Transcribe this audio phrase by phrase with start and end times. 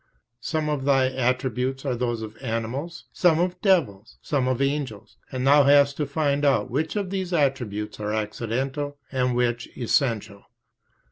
[0.39, 5.15] Some of thy attributes are those of animals, some of devils, and some of angels,
[5.31, 10.45] and thou hast to find out which of these attributes are accidental and which essential.